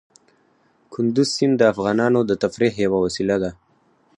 [0.93, 3.51] کندز سیند د افغانانو د تفریح یوه وسیله ده.